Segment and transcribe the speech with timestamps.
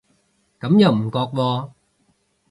[0.59, 1.71] 咁又唔覺喎